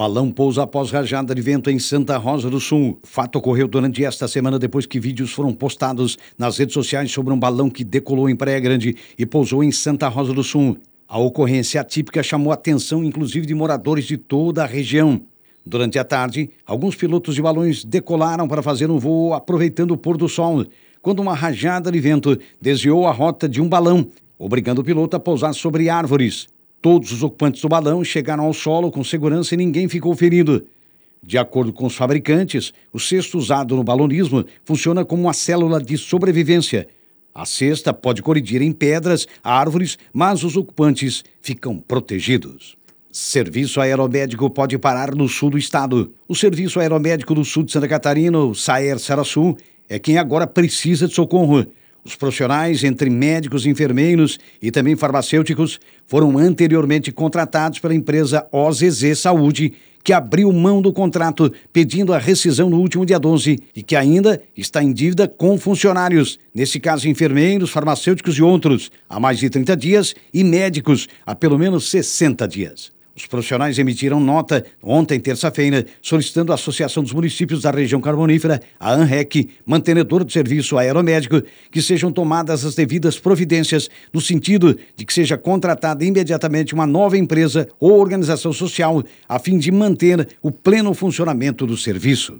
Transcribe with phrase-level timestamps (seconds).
[0.00, 2.98] Balão pousa após rajada de vento em Santa Rosa do Sul.
[3.02, 7.38] Fato ocorreu durante esta semana depois que vídeos foram postados nas redes sociais sobre um
[7.38, 10.78] balão que decolou em Praia Grande e pousou em Santa Rosa do Sul.
[11.06, 15.20] A ocorrência atípica chamou a atenção inclusive de moradores de toda a região.
[15.66, 20.16] Durante a tarde, alguns pilotos de balões decolaram para fazer um voo aproveitando o pôr
[20.16, 20.64] do sol,
[21.02, 24.08] quando uma rajada de vento desviou a rota de um balão,
[24.38, 26.48] obrigando o piloto a pousar sobre árvores.
[26.82, 30.64] Todos os ocupantes do balão chegaram ao solo com segurança e ninguém ficou ferido.
[31.22, 35.98] De acordo com os fabricantes, o cesto usado no balonismo funciona como uma célula de
[35.98, 36.88] sobrevivência.
[37.34, 42.76] A cesta pode colidir em pedras, árvores, mas os ocupantes ficam protegidos.
[43.12, 46.14] Serviço aeromédico pode parar no sul do estado.
[46.28, 49.58] O Serviço Aeromédico do Sul de Santa Catarina, o SAER Sarasul,
[49.88, 51.66] é quem agora precisa de socorro.
[52.04, 59.74] Os profissionais, entre médicos, enfermeiros e também farmacêuticos, foram anteriormente contratados pela empresa OZZ Saúde,
[60.02, 64.42] que abriu mão do contrato pedindo a rescisão no último dia 12 e que ainda
[64.56, 69.76] está em dívida com funcionários, nesse caso enfermeiros, farmacêuticos e outros, há mais de 30
[69.76, 72.99] dias e médicos há pelo menos 60 dias.
[73.14, 78.92] Os profissionais emitiram nota ontem, terça-feira, solicitando à Associação dos Municípios da Região Carbonífera, a
[78.92, 85.12] ANREC, mantenedor do serviço aeromédico, que sejam tomadas as devidas providências no sentido de que
[85.12, 90.94] seja contratada imediatamente uma nova empresa ou organização social a fim de manter o pleno
[90.94, 92.38] funcionamento do serviço.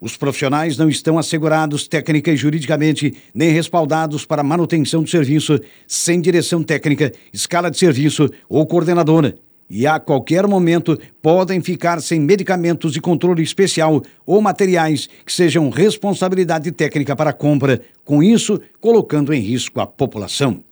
[0.00, 6.20] Os profissionais não estão assegurados técnica e juridicamente, nem respaldados para manutenção do serviço, sem
[6.20, 9.34] direção técnica, escala de serviço ou coordenadora
[9.74, 15.70] e a qualquer momento podem ficar sem medicamentos de controle especial ou materiais que sejam
[15.70, 20.62] responsabilidade técnica para compra, com isso colocando em risco a população.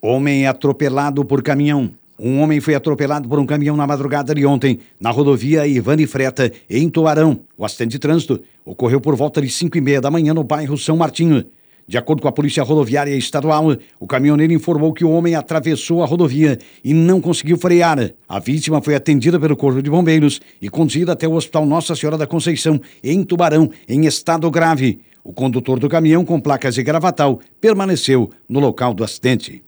[0.00, 1.90] Homem é atropelado por caminhão.
[2.16, 6.52] Um homem foi atropelado por um caminhão na madrugada de ontem, na rodovia Ivane Freta,
[6.70, 7.40] em Toarão.
[7.58, 10.78] O acidente de trânsito ocorreu por volta de 5 e meia da manhã no bairro
[10.78, 11.44] São Martinho.
[11.88, 16.06] De acordo com a Polícia Rodoviária Estadual, o caminhoneiro informou que o homem atravessou a
[16.06, 18.10] rodovia e não conseguiu frear.
[18.28, 22.18] A vítima foi atendida pelo Corpo de Bombeiros e conduzida até o Hospital Nossa Senhora
[22.18, 24.98] da Conceição, em Tubarão, em estado grave.
[25.22, 29.62] O condutor do caminhão, com placas de gravatal, permaneceu no local do acidente.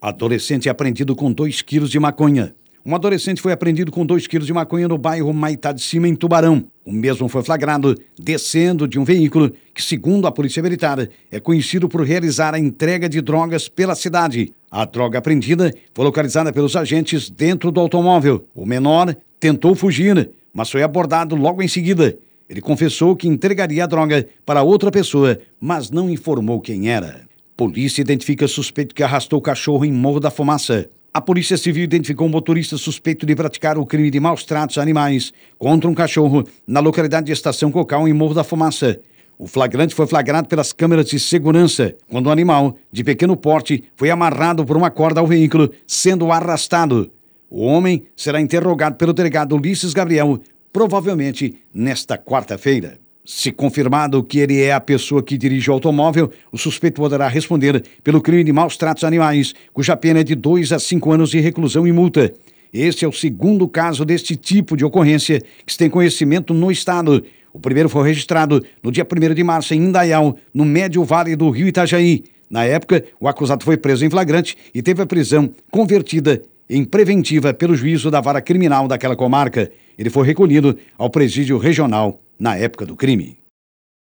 [0.00, 2.54] Adolescente apreendido com 2 quilos de maconha.
[2.84, 6.14] Um adolescente foi apreendido com 2 quilos de maconha no bairro Maitá de Cima, em
[6.14, 6.64] Tubarão.
[6.86, 11.88] O mesmo foi flagrado descendo de um veículo que, segundo a Polícia Militar, é conhecido
[11.88, 14.52] por realizar a entrega de drogas pela cidade.
[14.70, 18.46] A droga apreendida foi localizada pelos agentes dentro do automóvel.
[18.54, 22.16] O menor tentou fugir, mas foi abordado logo em seguida.
[22.48, 27.26] Ele confessou que entregaria a droga para outra pessoa, mas não informou quem era.
[27.56, 30.88] Polícia identifica suspeito que arrastou o cachorro em Morro da Fumaça.
[31.16, 34.82] A Polícia Civil identificou um motorista suspeito de praticar o crime de maus tratos a
[34.82, 39.00] animais contra um cachorro na localidade de Estação Cocal, em Morro da Fumaça.
[39.38, 44.10] O flagrante foi flagrado pelas câmeras de segurança, quando o animal, de pequeno porte, foi
[44.10, 47.10] amarrado por uma corda ao veículo, sendo arrastado.
[47.48, 50.38] O homem será interrogado pelo delegado Ulisses Gabriel,
[50.70, 53.05] provavelmente nesta quarta-feira.
[53.28, 57.82] Se confirmado que ele é a pessoa que dirige o automóvel, o suspeito poderá responder
[58.04, 61.40] pelo crime de maus tratos animais, cuja pena é de dois a cinco anos de
[61.40, 62.32] reclusão e multa.
[62.72, 67.24] Este é o segundo caso deste tipo de ocorrência que se tem conhecimento no Estado.
[67.52, 71.50] O primeiro foi registrado no dia 1 de março em Indaial, no médio vale do
[71.50, 72.22] rio Itajaí.
[72.48, 77.52] Na época, o acusado foi preso em flagrante e teve a prisão convertida em preventiva
[77.52, 79.68] pelo juízo da vara criminal daquela comarca.
[79.98, 83.45] Ele foi recolhido ao presídio regional na época do crime.